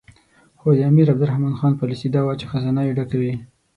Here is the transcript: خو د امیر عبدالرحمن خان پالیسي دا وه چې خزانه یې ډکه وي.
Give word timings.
خو 0.59 0.67
د 0.77 0.79
امیر 0.91 1.07
عبدالرحمن 1.13 1.53
خان 1.59 1.73
پالیسي 1.81 2.07
دا 2.15 2.21
وه 2.25 2.33
چې 2.39 2.45
خزانه 2.51 2.81
یې 2.87 2.95
ډکه 2.97 3.17
وي. 3.21 3.33